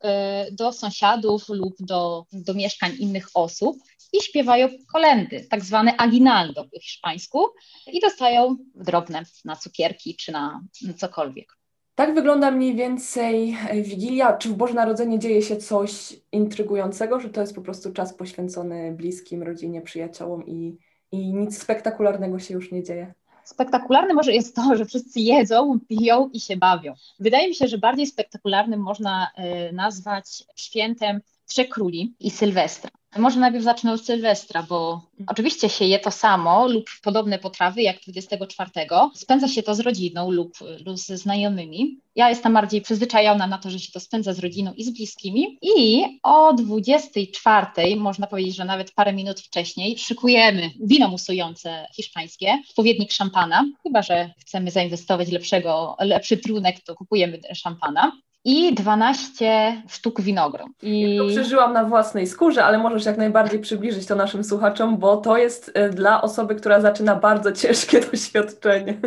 do 0.53 0.73
sąsiadów 0.73 1.49
lub 1.49 1.75
do, 1.81 2.25
do 2.33 2.55
mieszkań 2.55 2.93
innych 2.99 3.29
osób 3.35 3.77
i 4.13 4.21
śpiewają 4.21 4.69
kolendy, 4.93 5.47
tak 5.51 5.65
zwane 5.65 5.97
aguinaldo 5.97 6.65
po 6.65 6.81
hiszpańsku 6.81 7.47
i 7.93 8.01
dostają 8.01 8.57
drobne 8.75 9.23
na 9.45 9.57
cukierki 9.57 10.17
czy 10.17 10.33
na 10.33 10.61
cokolwiek. 10.97 11.57
Tak 11.95 12.15
wygląda 12.15 12.51
mniej 12.51 12.75
więcej 12.75 13.57
e, 13.69 13.83
Wigilia. 13.83 14.37
Czy 14.37 14.49
w 14.49 14.55
Boże 14.55 14.75
Narodzenie 14.75 15.19
dzieje 15.19 15.43
się 15.43 15.57
coś 15.57 16.17
intrygującego, 16.33 17.21
że 17.21 17.31
to 17.31 17.41
jest 17.41 17.55
po 17.55 17.63
prostu 17.63 17.93
czas 17.93 18.15
poświęcony 18.15 18.93
bliskim, 18.93 19.43
rodzinie, 19.43 19.83
przyjaciołom 19.83 20.47
i, 20.47 20.77
i 21.13 21.35
nic 21.35 21.63
spektakularnego 21.63 22.39
się 22.39 22.55
już 22.55 22.73
nie 22.73 22.83
dzieje? 22.83 23.15
Spektakularne 23.45 24.15
może 24.15 24.33
jest 24.33 24.57
to, 24.57 24.77
że 24.77 24.85
wszyscy 24.85 25.21
jedzą, 25.21 25.79
piją 25.89 26.31
i 26.33 26.41
się 26.41 26.57
bawią. 26.57 26.95
Wydaje 27.21 27.49
mi 27.49 27.55
się, 27.55 27.69
że 27.69 27.79
bardziej 27.79 28.07
spektakularnym 28.07 28.81
można 28.81 29.31
y, 29.71 29.73
nazwać 29.73 30.45
świętem 30.57 31.21
Trzech 31.47 31.69
Króli 31.69 32.15
i 32.21 32.31
Sylwestra. 32.31 32.91
Może 33.19 33.41
najpierw 33.41 33.65
zacznę 33.65 33.93
od 33.93 34.05
Sylwestra, 34.05 34.63
bo 34.63 35.01
oczywiście 35.27 35.69
się 35.69 35.85
je 35.85 35.99
to 35.99 36.11
samo 36.11 36.69
lub 36.69 36.85
podobne 37.03 37.39
potrawy 37.39 37.83
jak 37.83 37.97
24. 38.01 38.71
Spędza 39.15 39.49
się 39.49 39.63
to 39.63 39.75
z 39.75 39.81
rodziną 39.81 40.31
lub, 40.31 40.53
lub 40.87 40.99
ze 40.99 41.19
znajomymi. 41.19 41.99
Ja 42.17 42.29
jestem 42.29 42.55
bardziej 42.55 42.81
przyzwyczajona 42.81 43.47
na 43.47 43.59
to, 43.59 43.71
że 43.71 43.79
się 43.79 43.93
to 43.93 44.01
spędza 44.01 44.33
z 44.33 44.39
rodziną 44.39 44.73
i 44.73 44.85
z 44.85 44.91
bliskimi. 44.91 45.59
I 45.63 46.05
o 46.23 46.53
24, 46.53 47.97
można 47.97 48.27
powiedzieć, 48.27 48.57
że 48.57 48.65
nawet 48.65 48.93
parę 48.93 49.13
minut 49.13 49.41
wcześniej, 49.41 49.99
szykujemy 49.99 50.71
wino 50.81 51.09
musujące 51.09 51.87
hiszpańskie, 51.95 52.63
odpowiednik 52.71 53.13
szampana. 53.13 53.65
Chyba, 53.83 54.03
że 54.03 54.31
chcemy 54.39 54.71
zainwestować 54.71 55.31
lepszego, 55.31 55.97
lepszy 56.01 56.37
trunek, 56.37 56.81
to 56.85 56.95
kupujemy 56.95 57.41
szampana 57.55 58.13
i 58.45 58.75
12 58.75 59.83
sztuk 59.89 60.21
winogron. 60.21 60.69
I... 60.83 61.01
Ja 61.01 61.23
to 61.23 61.29
przeżyłam 61.29 61.73
na 61.73 61.85
własnej 61.85 62.27
skórze, 62.27 62.65
ale 62.65 62.79
możesz 62.79 63.05
jak 63.05 63.19
najbardziej 63.19 63.61
przybliżyć 63.61 64.07
to 64.07 64.17
naszym 64.17 64.45
słuchaczom, 64.45 64.99
bo 64.99 65.17
to 65.17 65.37
jest 65.37 65.71
e, 65.75 65.91
dla 65.91 66.23
osoby, 66.23 66.55
która 66.55 66.81
zaczyna 66.81 67.17
bardzo 67.17 67.53
ciężkie 67.63 68.01
doświadczenie. 68.01 69.01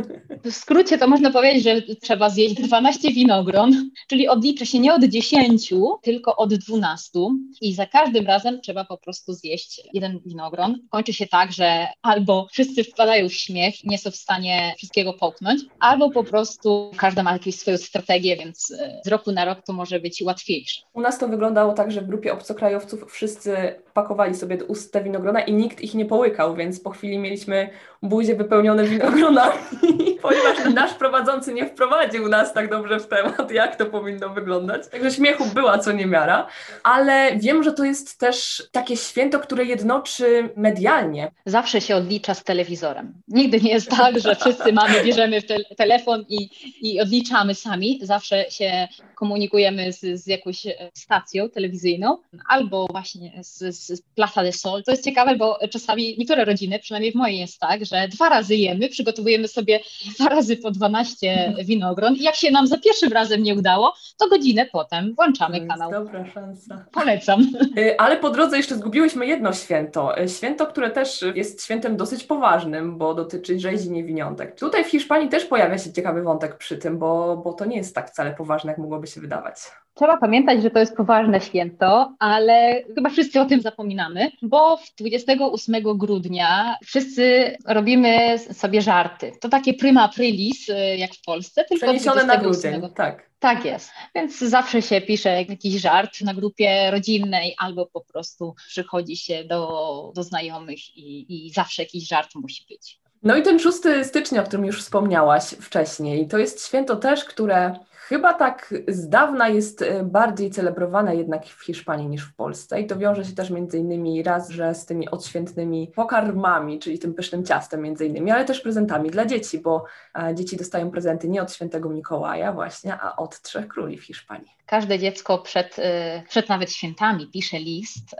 W 0.43 0.51
skrócie 0.51 0.97
to 0.97 1.07
można 1.07 1.31
powiedzieć, 1.31 1.63
że 1.63 1.81
trzeba 2.01 2.29
zjeść 2.29 2.55
12 2.55 3.11
winogron, 3.11 3.89
czyli 4.07 4.27
odliczy 4.27 4.65
się 4.65 4.79
nie 4.79 4.93
od 4.93 5.03
10, 5.03 5.73
tylko 6.01 6.35
od 6.35 6.53
12 6.53 7.19
i 7.61 7.73
za 7.73 7.85
każdym 7.85 8.25
razem 8.27 8.61
trzeba 8.61 8.85
po 8.85 8.97
prostu 8.97 9.33
zjeść 9.33 9.81
jeden 9.93 10.19
winogron. 10.25 10.79
Kończy 10.89 11.13
się 11.13 11.27
tak, 11.27 11.51
że 11.51 11.87
albo 12.01 12.47
wszyscy 12.51 12.83
wpadają 12.83 13.29
w 13.29 13.33
śmiech, 13.33 13.83
nie 13.83 13.97
są 13.97 14.11
w 14.11 14.15
stanie 14.15 14.73
wszystkiego 14.77 15.13
połknąć, 15.13 15.61
albo 15.79 16.09
po 16.09 16.23
prostu 16.23 16.91
każdy 16.97 17.23
ma 17.23 17.33
jakąś 17.33 17.55
swoją 17.55 17.77
strategię, 17.77 18.37
więc 18.37 18.71
e, 18.71 19.01
z 19.05 19.07
roku 19.07 19.24
roku 19.25 19.31
na 19.31 19.45
rok 19.45 19.65
to 19.65 19.73
może 19.73 19.99
być 19.99 20.21
łatwiejsze. 20.21 20.81
U 20.93 21.01
nas 21.01 21.19
to 21.19 21.27
wyglądało 21.27 21.73
tak, 21.73 21.91
że 21.91 22.01
w 22.01 22.07
grupie 22.07 22.33
obcokrajowców 22.33 23.11
wszyscy 23.11 23.75
pakowali 23.93 24.35
sobie 24.35 24.57
do 24.57 24.65
ust 24.65 24.93
te 24.93 25.03
winogrona 25.03 25.41
i 25.41 25.53
nikt 25.53 25.81
ich 25.81 25.93
nie 25.93 26.05
połykał, 26.05 26.55
więc 26.55 26.79
po 26.79 26.89
chwili 26.89 27.17
mieliśmy 27.17 27.69
buzie 28.03 28.35
wypełnione 28.35 28.83
winogronami, 28.83 29.59
ponieważ 30.21 30.73
nasz 30.73 30.93
prowadzący 30.93 31.53
nie 31.53 31.65
wprowadził 31.65 32.27
nas 32.27 32.53
tak 32.53 32.69
dobrze 32.69 32.99
w 32.99 33.07
temat, 33.07 33.51
jak 33.51 33.75
to 33.75 33.85
powinno 33.85 34.29
wyglądać. 34.29 34.87
Także 34.87 35.11
śmiechu 35.11 35.45
była 35.53 35.77
co 35.77 35.91
niemiara, 35.91 36.47
ale 36.83 37.37
wiem, 37.37 37.63
że 37.63 37.71
to 37.71 37.83
jest 37.83 38.19
też 38.19 38.63
takie 38.71 38.97
święto, 38.97 39.39
które 39.39 39.65
jednoczy 39.65 40.49
medialnie. 40.55 41.31
Zawsze 41.45 41.81
się 41.81 41.95
odlicza 41.95 42.33
z 42.33 42.43
telewizorem. 42.43 43.13
Nigdy 43.27 43.61
nie 43.61 43.71
jest 43.71 43.89
tak, 43.89 44.19
że 44.19 44.35
wszyscy 44.35 44.73
mamy, 44.73 45.03
bierzemy 45.03 45.41
te 45.41 45.55
telefon 45.77 46.25
i, 46.29 46.49
i 46.81 47.01
odliczamy 47.01 47.55
sami. 47.55 47.99
Zawsze 48.01 48.45
się 48.51 48.87
komunikujemy 49.15 49.93
z, 49.93 50.23
z 50.23 50.27
jakąś 50.27 50.65
e, 50.67 50.91
stacją 50.93 51.49
telewizyjną 51.49 52.17
albo 52.47 52.87
właśnie 52.91 53.43
z, 53.43 53.75
z 53.75 54.01
Plaza 54.01 54.43
de 54.43 54.51
Sol. 54.51 54.83
To 54.83 54.91
jest 54.91 55.03
ciekawe, 55.03 55.35
bo 55.35 55.59
czasami 55.69 56.15
niektóre 56.17 56.45
rodziny, 56.45 56.79
przynajmniej 56.79 57.11
w 57.11 57.15
mojej 57.15 57.39
jest 57.39 57.59
tak, 57.59 57.85
że 57.85 58.07
dwa 58.07 58.29
razy 58.29 58.55
jemy, 58.55 58.89
przygotowujemy 58.89 59.47
sobie 59.47 59.79
dwa 60.19 60.29
razy 60.29 60.57
po 60.57 60.71
12 60.71 61.53
winogron 61.67 62.15
i 62.15 62.23
jak 62.23 62.35
się 62.35 62.51
nam 62.51 62.67
za 62.67 62.77
pierwszym 62.77 63.13
razem 63.13 63.43
nie 63.43 63.55
udało, 63.55 63.93
to 64.17 64.29
godzinę 64.29 64.65
potem 64.71 65.13
włączamy 65.15 65.61
to 65.61 65.67
kanał. 65.67 65.91
Dobra 65.91 66.25
szansa. 66.25 66.85
Polecam. 66.91 67.45
Y, 67.77 67.97
ale 67.97 68.17
po 68.17 68.29
drodze 68.29 68.57
jeszcze 68.57 68.75
zgubiłyśmy 68.75 69.25
jedno 69.25 69.53
święto. 69.53 70.21
Y, 70.21 70.29
święto, 70.29 70.67
które 70.67 70.91
też 70.91 71.25
jest 71.35 71.63
świętem 71.63 71.97
dosyć 71.97 72.23
poważnym, 72.23 72.97
bo 72.97 73.13
dotyczy 73.13 73.59
rzezi 73.59 73.91
niewiniątek. 73.91 74.59
Tutaj 74.59 74.83
w 74.83 74.87
Hiszpanii 74.87 75.29
też 75.29 75.45
pojawia 75.45 75.77
się 75.77 75.93
ciekawy 75.93 76.21
wątek 76.21 76.57
przy 76.57 76.77
tym, 76.77 76.99
bo, 76.99 77.37
bo 77.37 77.53
to 77.53 77.65
nie 77.65 77.77
jest 77.77 77.95
tak 77.95 78.11
wcale 78.11 78.31
poważne, 78.31 78.71
jak 78.71 78.77
mogłoby 78.77 79.04
się 79.07 79.21
wydawać. 79.21 79.55
Trzeba 79.95 80.17
pamiętać, 80.17 80.61
że 80.61 80.71
to 80.71 80.79
jest 80.79 80.95
poważne 80.95 81.41
święto, 81.41 82.15
ale 82.19 82.83
chyba 82.95 83.09
wszyscy 83.09 83.41
o 83.41 83.45
tym 83.45 83.61
zapominamy, 83.61 84.31
bo 84.41 84.79
28 84.97 85.97
grudnia 85.97 86.75
wszyscy 86.83 87.55
robimy 87.65 88.39
sobie 88.39 88.81
żarty. 88.81 89.31
To 89.41 89.49
takie 89.49 89.73
prima 89.73 90.03
aprilis, 90.03 90.69
y, 90.69 90.97
jak 90.97 91.13
w 91.13 91.21
Polsce, 91.21 91.63
tylko 91.63 91.85
Przeniesione 91.85 92.25
28. 92.25 92.27
na 92.27 92.37
grudzień, 92.37 92.95
tak. 92.95 93.29
Tak 93.39 93.65
jest. 93.65 93.89
Więc 94.15 94.39
zawsze 94.39 94.81
się 94.81 95.01
pisze 95.01 95.43
jakiś 95.49 95.81
żart 95.81 96.21
na 96.21 96.33
grupie 96.33 96.91
rodzinnej, 96.91 97.55
albo 97.57 97.85
po 97.85 98.01
prostu 98.01 98.55
przychodzi 98.67 99.17
się 99.17 99.43
do, 99.43 100.11
do 100.15 100.23
znajomych 100.23 100.97
i, 100.97 101.45
i 101.47 101.51
zawsze 101.53 101.81
jakiś 101.81 102.07
żart 102.07 102.35
musi 102.35 102.65
być. 102.69 102.99
No 103.23 103.35
i 103.35 103.43
ten 103.43 103.59
6 103.59 103.77
stycznia, 104.03 104.41
o 104.41 104.45
którym 104.45 104.65
już 104.65 104.83
wspomniałaś 104.83 105.43
wcześniej, 105.43 106.27
to 106.27 106.37
jest 106.37 106.67
święto 106.67 106.95
też, 106.95 107.25
które 107.25 107.75
Chyba 108.07 108.33
tak 108.33 108.73
z 108.87 109.09
dawna 109.09 109.49
jest 109.49 109.81
e, 109.81 110.03
bardziej 110.03 110.51
celebrowana 110.51 111.13
jednak 111.13 111.45
w 111.45 111.63
Hiszpanii 111.63 112.07
niż 112.07 112.23
w 112.23 112.35
Polsce 112.35 112.81
i 112.81 112.87
to 112.87 112.97
wiąże 112.97 113.25
się 113.25 113.33
też 113.33 113.49
między 113.49 113.77
innymi 113.77 114.23
raz, 114.23 114.49
że 114.49 114.75
z 114.75 114.85
tymi 114.85 115.09
odświętnymi 115.09 115.91
pokarmami, 115.95 116.79
czyli 116.79 116.99
tym 116.99 117.13
pysznym 117.13 117.45
ciastem 117.45 117.81
między 117.81 118.05
innymi, 118.05 118.31
ale 118.31 118.45
też 118.45 118.61
prezentami 118.61 119.09
dla 119.09 119.25
dzieci, 119.25 119.59
bo 119.59 119.85
e, 120.19 120.35
dzieci 120.35 120.57
dostają 120.57 120.91
prezenty 120.91 121.29
nie 121.29 121.41
od 121.41 121.53
świętego 121.53 121.89
Mikołaja 121.89 122.53
właśnie, 122.53 122.97
a 123.01 123.15
od 123.15 123.41
Trzech 123.41 123.67
Króli 123.67 123.97
w 123.97 124.03
Hiszpanii. 124.03 124.55
Każde 124.65 124.99
dziecko 124.99 125.37
przed, 125.37 125.79
y, 125.79 125.81
przed 126.29 126.49
nawet 126.49 126.71
świętami 126.71 127.27
pisze 127.27 127.59
list 127.59 128.15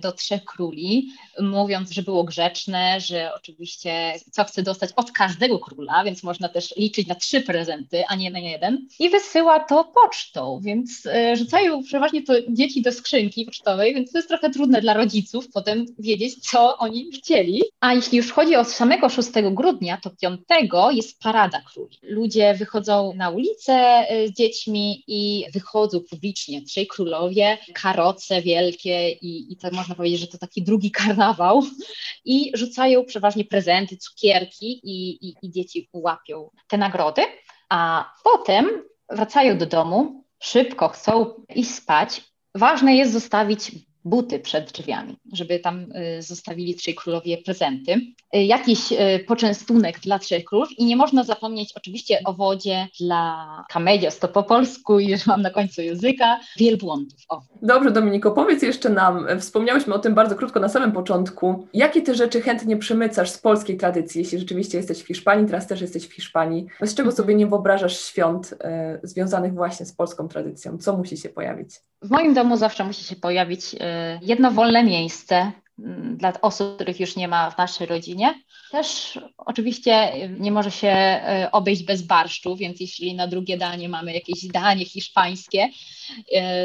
do 0.00 0.12
trzech 0.12 0.44
króli, 0.44 1.12
mówiąc, 1.40 1.90
że 1.90 2.02
było 2.02 2.24
grzeczne, 2.24 3.00
że 3.00 3.34
oczywiście 3.34 4.14
co 4.30 4.44
chce 4.44 4.62
dostać 4.62 4.90
od 4.96 5.12
każdego 5.12 5.58
króla, 5.58 6.04
więc 6.04 6.22
można 6.22 6.48
też 6.48 6.76
liczyć 6.76 7.08
na 7.08 7.14
trzy 7.14 7.40
prezenty, 7.40 8.04
a 8.08 8.14
nie 8.14 8.30
na 8.30 8.38
jeden. 8.38 8.86
I 8.98 9.07
wysyła 9.10 9.60
to 9.60 9.84
pocztą, 9.84 10.60
więc 10.62 11.06
y, 11.06 11.36
rzucają 11.36 11.82
przeważnie 11.82 12.22
to 12.22 12.32
dzieci 12.48 12.82
do 12.82 12.92
skrzynki 12.92 13.44
pocztowej, 13.44 13.94
więc 13.94 14.12
to 14.12 14.18
jest 14.18 14.28
trochę 14.28 14.50
trudne 14.50 14.80
dla 14.80 14.94
rodziców 14.94 15.48
potem 15.54 15.86
wiedzieć, 15.98 16.50
co 16.50 16.78
oni 16.78 17.10
chcieli. 17.12 17.62
A 17.80 17.94
jeśli 17.94 18.18
już 18.18 18.32
chodzi 18.32 18.56
o 18.56 18.64
samego 18.64 19.08
6 19.08 19.30
grudnia, 19.52 19.98
to 20.02 20.10
5 20.20 20.40
jest 20.90 21.20
parada 21.20 21.60
króli. 21.72 21.98
Ludzie 22.02 22.54
wychodzą 22.54 23.12
na 23.16 23.30
ulicę 23.30 24.06
z 24.26 24.36
dziećmi 24.36 25.04
i 25.06 25.44
wychodzą 25.54 26.00
publicznie 26.10 26.62
trzej 26.62 26.86
królowie, 26.86 27.58
karoce 27.74 28.42
wielkie 28.42 29.10
i, 29.10 29.52
i 29.52 29.56
to 29.56 29.70
można 29.72 29.94
powiedzieć, 29.94 30.20
że 30.20 30.26
to 30.26 30.38
taki 30.38 30.62
drugi 30.62 30.90
karnawał 30.90 31.62
i 32.24 32.50
rzucają 32.54 33.04
przeważnie 33.04 33.44
prezenty, 33.44 33.96
cukierki 33.96 34.80
i, 34.82 35.28
i, 35.28 35.34
i 35.42 35.50
dzieci 35.50 35.88
łapią 35.92 36.50
te 36.68 36.78
nagrody, 36.78 37.22
a 37.68 38.12
potem 38.24 38.84
wracają 39.10 39.58
do 39.58 39.66
domu, 39.66 40.24
szybko 40.38 40.88
chcą 40.88 41.34
iść 41.54 41.74
spać. 41.74 42.32
Ważne 42.54 42.96
jest 42.96 43.12
zostawić 43.12 43.72
buty 44.04 44.38
przed 44.38 44.72
drzwiami, 44.72 45.16
żeby 45.32 45.58
tam 45.58 45.92
y, 46.18 46.22
zostawili 46.22 46.74
trzej 46.74 46.94
królowie 46.94 47.38
prezenty. 47.38 47.92
Y, 48.36 48.42
jakiś 48.42 48.92
y, 48.92 49.24
poczęstunek 49.26 50.00
dla 50.00 50.18
trzech 50.18 50.44
królów 50.44 50.78
i 50.78 50.84
nie 50.84 50.96
można 50.96 51.24
zapomnieć 51.24 51.72
oczywiście 51.76 52.18
o 52.24 52.32
wodzie 52.32 52.88
dla 53.00 53.46
kamedios, 53.68 54.18
to 54.18 54.28
po 54.28 54.42
polsku, 54.42 55.00
już 55.00 55.26
mam 55.26 55.42
na 55.42 55.50
końcu 55.50 55.82
języka, 55.82 56.40
wielbłądów. 56.56 57.20
O. 57.28 57.42
Dobrze 57.62 57.90
Dominiko, 57.90 58.30
powiedz 58.30 58.62
jeszcze 58.62 58.90
nam, 58.90 59.26
wspomniałyśmy 59.40 59.94
o 59.94 59.98
tym 59.98 60.14
bardzo 60.14 60.34
krótko 60.34 60.60
na 60.60 60.68
samym 60.68 60.92
początku, 60.92 61.66
jakie 61.74 62.02
ty 62.02 62.14
rzeczy 62.14 62.40
chętnie 62.40 62.76
przemycasz 62.76 63.30
z 63.30 63.38
polskiej 63.38 63.76
tradycji, 63.76 64.18
jeśli 64.18 64.38
rzeczywiście 64.38 64.78
jesteś 64.78 65.02
w 65.02 65.06
Hiszpanii, 65.06 65.46
teraz 65.46 65.66
też 65.66 65.80
jesteś 65.80 66.06
w 66.06 66.12
Hiszpanii, 66.12 66.66
bez 66.80 66.94
czego 66.94 67.12
sobie 67.12 67.34
nie 67.34 67.46
wyobrażasz 67.46 68.00
świąt 68.00 68.54
związanych 69.02 69.54
właśnie 69.54 69.86
z 69.86 69.92
polską 69.92 70.28
tradycją? 70.28 70.78
Co 70.78 70.96
musi 70.96 71.16
się 71.16 71.28
pojawić? 71.28 71.70
W 72.02 72.10
moim 72.10 72.34
domu 72.34 72.56
zawsze 72.56 72.84
musi 72.84 73.04
się 73.04 73.16
pojawić 73.16 73.76
jedno 74.22 74.50
wolne 74.50 74.84
miejsce 74.84 75.52
mm, 75.78 76.16
dla 76.16 76.40
osób, 76.40 76.74
których 76.74 77.00
już 77.00 77.16
nie 77.16 77.28
ma 77.28 77.50
w 77.50 77.58
naszej 77.58 77.86
rodzinie. 77.86 78.34
Też 78.70 79.18
oczywiście 79.36 80.12
nie 80.38 80.52
może 80.52 80.70
się 80.70 81.20
y, 81.46 81.50
obejść 81.50 81.82
bez 81.82 82.02
barszczu, 82.02 82.56
więc 82.56 82.80
jeśli 82.80 83.14
na 83.14 83.26
drugie 83.26 83.56
danie 83.56 83.88
mamy 83.88 84.14
jakieś 84.14 84.46
danie 84.46 84.84
hiszpańskie, 84.84 85.68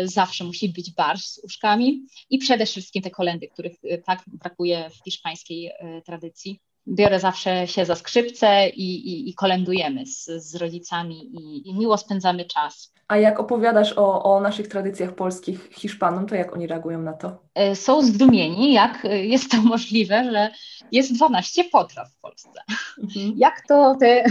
y, 0.04 0.08
zawsze 0.08 0.44
musi 0.44 0.70
być 0.70 0.92
barszcz 0.92 1.26
z 1.26 1.44
uszkami 1.44 2.02
i 2.30 2.38
przede 2.38 2.66
wszystkim 2.66 3.02
te 3.02 3.12
kolendy, 3.12 3.48
których 3.48 3.74
tak 4.06 4.24
brakuje 4.28 4.90
w 4.90 5.04
hiszpańskiej 5.04 5.72
tradycji 6.06 6.60
biorę 6.88 7.20
zawsze 7.20 7.68
się 7.68 7.86
za 7.86 7.96
skrzypce 7.96 8.70
i, 8.70 9.10
i, 9.10 9.30
i 9.30 9.34
kolędujemy 9.34 10.06
z, 10.06 10.26
z 10.26 10.56
rodzicami 10.56 11.26
i, 11.36 11.70
i, 11.70 11.80
miło 11.80 11.98
spędzamy 11.98 12.46
czas. 12.46 12.94
A 13.08 13.18
jak 13.18 13.40
opowiadasz 13.40 13.94
o, 13.98 14.24
o 14.24 14.42
naszych 14.42 14.68
tradycjach 14.68 15.16
polskich 15.16 15.70
Hiszpanom, 15.72 16.26
to 16.26 16.36
jak 16.36 16.54
oni 16.54 16.68
reagują 16.68 17.02
na 17.02 17.14
to? 17.14 17.44
E, 17.56 17.76
są 17.76 18.02
zdumieni, 18.02 18.74
jak 18.74 19.04
jest 19.04 19.52
to 19.52 19.58
możliwe, 19.58 20.32
że 20.32 20.50
jest 20.92 21.14
12 21.14 21.64
potraw 21.64 22.12
w 22.12 22.20
Polsce. 22.20 22.62
Mhm. 23.04 23.34
Jak 23.38 23.68
to 23.68 23.96
te, 24.00 24.24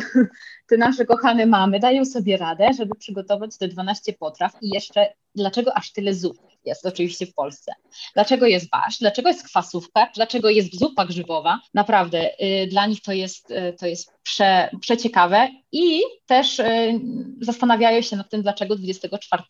nasze 0.79 1.07
kochane 1.07 1.47
mamy 1.47 1.81
dają 1.81 2.05
sobie 2.05 2.37
radę, 2.37 2.69
żeby 2.79 2.95
przygotować 2.95 3.59
te 3.59 3.69
12 3.69 4.13
potraw 4.13 4.53
i 4.63 4.69
jeszcze 4.75 5.13
dlaczego 5.35 5.77
aż 5.77 5.93
tyle 5.93 6.15
zup 6.15 6.39
jest 6.65 6.87
oczywiście 6.87 7.27
w 7.27 7.35
Polsce. 7.35 7.73
Dlaczego 8.15 8.47
jest 8.47 8.71
barsz, 8.71 8.99
dlaczego 8.99 9.29
jest 9.29 9.45
kwasówka, 9.45 10.11
dlaczego 10.15 10.51
jest 10.51 10.79
zupa 10.79 11.07
grzybowa. 11.07 11.61
Naprawdę 11.75 12.31
y, 12.45 12.67
dla 12.67 12.87
nich 12.87 13.03
to 13.03 13.13
jest, 13.13 13.51
y, 13.51 13.77
to 13.81 13.87
jest 13.87 14.13
prze, 14.23 14.71
przeciekawe 14.81 15.49
i 15.73 16.01
też 16.27 16.59
y, 16.59 17.01
zastanawiają 17.41 18.03
się 18.03 18.17
nad 18.17 18.31
tym, 18.31 18.43
dlaczego 18.43 18.77
24 18.77 19.43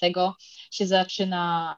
się 0.70 0.86
zaczyna 0.86 1.76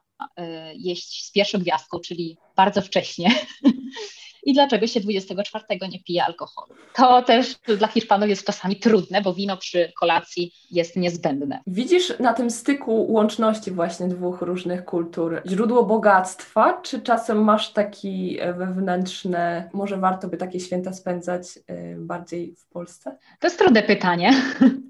jeść 0.75 1.25
z 1.25 1.33
pierwszą 1.33 1.59
gwiazdką, 1.59 2.01
czyli 2.01 2.37
bardzo 2.57 2.83
wcześnie. 2.83 3.31
i 4.45 4.53
dlaczego 4.53 4.87
się 4.87 5.01
24 5.01 5.65
nie 5.93 6.03
pije 6.03 6.25
alkoholu. 6.25 6.75
To 6.95 7.23
też 7.23 7.55
dla 7.79 7.89
Hiszpanów 7.89 8.29
jest 8.29 8.47
czasami 8.47 8.77
trudne, 8.77 9.23
bo 9.23 9.35
wino 9.35 9.57
przy 9.57 9.93
kolacji 10.01 10.55
jest 10.71 10.97
niezbędne. 10.97 11.61
Widzisz 11.67 12.19
na 12.19 12.33
tym 12.33 12.51
styku 12.51 13.13
łączności 13.13 13.71
właśnie 13.71 14.09
dwóch 14.09 14.43
różnych 14.43 14.85
kultur 14.85 15.43
źródło 15.47 15.85
bogactwa, 15.85 16.81
czy 16.83 17.01
czasem 17.01 17.45
masz 17.45 17.73
taki 17.73 18.41
e, 18.41 18.53
wewnętrzne, 18.53 19.71
może 19.73 19.97
warto 19.97 20.29
by 20.29 20.37
takie 20.37 20.61
święta 20.61 20.93
spędzać 20.93 21.43
e, 21.67 21.97
bardziej 21.97 22.55
w 22.57 22.69
Polsce? 22.69 23.17
To 23.41 23.47
jest 23.47 23.59
trudne 23.59 23.83
pytanie, 23.83 24.33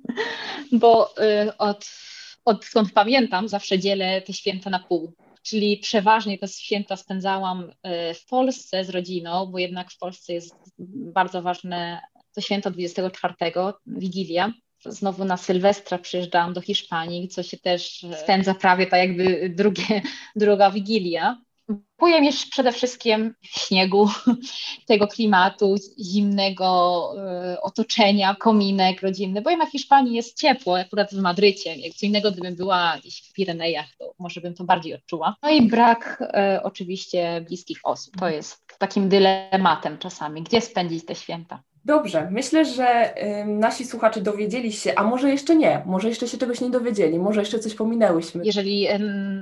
bo 0.73 1.15
y, 1.19 1.57
od 1.57 1.87
odkąd 2.45 2.93
pamiętam, 2.93 3.49
zawsze 3.49 3.79
dzielę 3.79 4.23
te 4.23 4.33
święta 4.33 4.71
na 4.71 4.79
pół 4.79 5.13
czyli 5.45 5.77
przeważnie 5.77 6.39
te 6.39 6.49
święta 6.49 6.97
spędzałam 6.97 7.71
e, 7.83 8.15
w 8.15 8.27
Polsce 8.27 8.85
z 8.85 8.91
rodziną, 8.91 9.47
bo 9.47 9.59
jednak 9.59 9.91
w 9.91 9.99
Polsce 9.99 10.33
jest 10.33 10.55
bardzo 11.13 11.43
ważne 11.43 12.01
to 12.35 12.41
święto 12.41 12.71
24, 12.71 13.35
Wigilia. 13.87 14.53
Znowu 14.87 15.25
na 15.25 15.37
Sylwestra 15.37 15.99
przyjeżdżałam 15.99 16.53
do 16.53 16.61
Hiszpanii, 16.61 17.29
co 17.29 17.43
się 17.43 17.59
też 17.59 18.07
spędza 18.23 18.55
prawie 18.55 18.87
tak 18.87 19.01
jakby 19.01 19.51
drugie, 19.51 20.03
druga 20.37 20.71
Wigilia. 20.71 21.39
Brakuje 21.69 22.21
mi 22.21 22.31
przede 22.51 22.73
wszystkim 22.73 23.35
śniegu, 23.43 24.09
tego 24.89 25.07
klimatu, 25.07 25.75
zimnego 25.99 27.13
y, 27.55 27.61
otoczenia, 27.61 28.35
kominek 28.35 29.03
rodzinny, 29.03 29.43
bo 29.43 29.51
jednak 29.51 29.69
w 29.69 29.73
Hiszpanii 29.73 30.15
jest 30.15 30.39
ciepło, 30.39 30.79
akurat 30.79 31.11
w 31.15 31.21
Madrycie. 31.21 31.77
Jak 31.77 31.95
co 31.95 32.07
innego, 32.07 32.33
gdybym 32.33 32.57
była 32.57 32.97
gdzieś 33.01 33.23
w 33.23 33.33
Pirenejach, 33.33 33.87
to 33.99 34.15
może 34.19 34.41
bym 34.41 34.55
to 34.55 34.65
bardziej 34.65 34.95
odczuła. 34.95 35.37
No 35.43 35.51
i 35.51 35.63
brak 35.63 36.23
y, 36.57 36.63
oczywiście 36.63 37.45
bliskich 37.49 37.79
osób. 37.85 38.17
To 38.17 38.29
jest 38.29 38.65
takim 38.79 39.09
dylematem 39.09 39.99
czasami, 39.99 40.43
gdzie 40.43 40.61
spędzić 40.61 41.07
te 41.07 41.15
święta. 41.15 41.63
Dobrze, 41.87 42.29
myślę, 42.31 42.65
że 42.65 43.15
nasi 43.47 43.85
słuchacze 43.85 44.21
dowiedzieli 44.21 44.73
się, 44.73 44.95
a 44.95 45.05
może 45.05 45.31
jeszcze 45.31 45.57
nie, 45.57 45.83
może 45.87 46.09
jeszcze 46.09 46.29
się 46.29 46.39
czegoś 46.39 46.61
nie 46.61 46.71
dowiedzieli, 46.71 47.19
może 47.19 47.41
jeszcze 47.41 47.59
coś 47.59 47.75
pominęłyśmy. 47.75 48.45
Jeżeli 48.45 48.87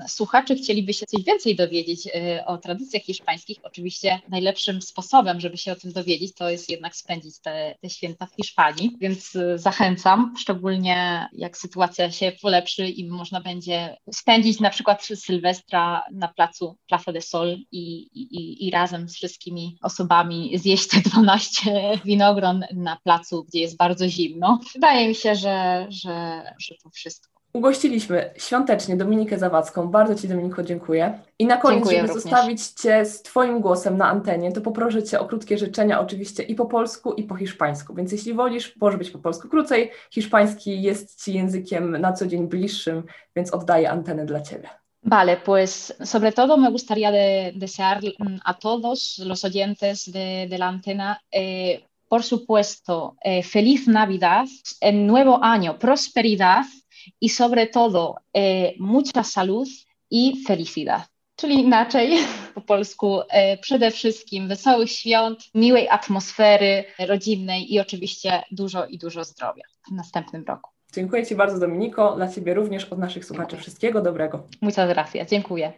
słuchacze 0.08 0.54
chcieliby 0.54 0.94
się 0.94 1.06
coś 1.06 1.24
więcej 1.24 1.56
dowiedzieć 1.56 2.06
y, 2.06 2.44
o 2.46 2.58
tradycjach 2.58 3.02
hiszpańskich, 3.02 3.58
oczywiście 3.62 4.20
najlepszym 4.28 4.82
sposobem, 4.82 5.40
żeby 5.40 5.56
się 5.56 5.72
o 5.72 5.76
tym 5.76 5.92
dowiedzieć, 5.92 6.34
to 6.34 6.50
jest 6.50 6.70
jednak 6.70 6.96
spędzić 6.96 7.38
te, 7.40 7.74
te 7.80 7.90
święta 7.90 8.26
w 8.26 8.34
Hiszpanii, 8.34 8.96
więc 9.00 9.34
y, 9.34 9.58
zachęcam, 9.58 10.34
szczególnie 10.38 11.28
jak 11.32 11.56
sytuacja 11.56 12.10
się 12.10 12.32
polepszy 12.42 12.88
i 12.88 13.08
można 13.08 13.40
będzie 13.40 13.96
spędzić 14.12 14.60
na 14.60 14.70
przykład 14.70 15.04
Sylwestra 15.04 16.02
na 16.12 16.28
placu 16.28 16.76
Plaza 16.88 17.12
de 17.12 17.20
Sol 17.20 17.56
i, 17.72 17.82
i, 18.12 18.66
i 18.66 18.70
razem 18.70 19.08
z 19.08 19.14
wszystkimi 19.14 19.78
osobami 19.82 20.58
zjeść 20.58 20.88
te 20.88 21.00
12 21.00 21.72
winogron 22.34 22.62
ogron 22.62 22.84
na 22.84 22.96
placu, 23.04 23.44
gdzie 23.44 23.60
jest 23.60 23.76
bardzo 23.76 24.08
zimno. 24.08 24.60
Wydaje 24.74 25.08
mi 25.08 25.14
się, 25.14 25.34
że, 25.34 25.86
że, 25.88 26.42
że 26.58 26.74
to 26.82 26.90
wszystko. 26.90 27.32
Ugościliśmy 27.52 28.30
świątecznie 28.36 28.96
Dominikę 28.96 29.38
Zawadzką. 29.38 29.88
Bardzo 29.88 30.14
Ci, 30.14 30.28
Dominiko, 30.28 30.62
dziękuję. 30.62 31.18
I 31.38 31.46
na 31.46 31.56
koniec, 31.56 31.78
dziękuję 31.78 31.96
żeby 31.96 32.08
również. 32.08 32.22
zostawić 32.22 32.66
Cię 32.66 33.04
z 33.04 33.22
Twoim 33.22 33.60
głosem 33.60 33.96
na 33.96 34.08
antenie, 34.08 34.52
to 34.52 34.60
poproszę 34.60 35.02
Cię 35.02 35.20
o 35.20 35.24
krótkie 35.24 35.58
życzenia, 35.58 36.00
oczywiście 36.00 36.42
i 36.42 36.54
po 36.54 36.66
polsku, 36.66 37.12
i 37.12 37.22
po 37.22 37.34
hiszpańsku. 37.34 37.94
Więc 37.94 38.12
jeśli 38.12 38.34
wolisz, 38.34 38.76
może 38.76 38.98
być 38.98 39.10
po 39.10 39.18
polsku 39.18 39.48
krócej. 39.48 39.90
Hiszpański 40.10 40.82
jest 40.82 41.24
Ci 41.24 41.34
językiem 41.34 42.00
na 42.00 42.12
co 42.12 42.26
dzień 42.26 42.48
bliższym, 42.48 43.02
więc 43.36 43.54
oddaję 43.54 43.90
antenę 43.90 44.26
dla 44.26 44.40
Ciebie. 44.40 44.68
Vale, 45.04 45.36
pues 45.36 45.92
sobre 46.04 46.32
todo 46.32 46.56
me 46.56 46.70
gustaría 46.70 47.10
de, 47.10 47.52
desear 47.56 48.00
a 48.44 48.54
todos 48.54 49.18
los 49.18 49.44
oyentes 49.44 50.12
de, 50.12 50.46
de 50.48 50.58
la 50.58 50.68
antena 50.68 51.20
eh, 51.32 51.82
por 52.12 52.24
supuesto, 52.24 53.16
eh, 53.24 53.42
feliz 53.42 53.88
Navidad, 53.88 54.46
el 54.82 55.06
nuevo 55.06 55.38
año, 55.42 55.78
prosperidad 55.78 56.66
i 57.18 57.30
sobre 57.30 57.66
todo 57.66 58.16
eh, 58.34 58.74
mucha 58.78 59.24
salud 59.24 59.66
i 60.10 60.44
felicidad. 60.46 61.08
Czyli 61.36 61.54
inaczej 61.54 62.18
po 62.54 62.60
polsku, 62.60 63.20
e, 63.30 63.56
przede 63.56 63.90
wszystkim 63.90 64.48
wesołych 64.48 64.90
świąt, 64.90 65.38
miłej 65.54 65.88
atmosfery 65.88 66.84
rodzinnej 66.98 67.74
i 67.74 67.80
oczywiście 67.80 68.42
dużo 68.50 68.86
i 68.86 68.98
dużo 68.98 69.24
zdrowia 69.24 69.64
w 69.88 69.92
następnym 69.92 70.44
roku. 70.44 70.70
Dziękuję 70.92 71.26
Ci 71.26 71.34
bardzo, 71.34 71.58
Dominiko. 71.58 72.16
Dla 72.16 72.28
Ciebie 72.28 72.54
również 72.54 72.84
od 72.84 72.98
naszych 72.98 73.24
słuchaczy 73.24 73.56
wszystkiego 73.56 74.02
dobrego. 74.02 74.42
Muchas 74.60 74.88
gracias. 74.88 75.30
Dziękuję. 75.30 75.72